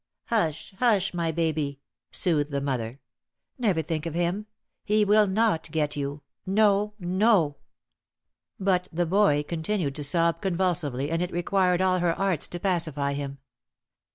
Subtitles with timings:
[0.29, 2.99] "Hush, hush, my baby!" soothed the mother.
[3.59, 4.47] "Never think of him.
[4.83, 6.23] He will not get you.
[6.43, 7.57] No, no."
[8.59, 13.13] But the boy continued to sob convulsively, and it required all her arts to pacify
[13.13, 13.37] him.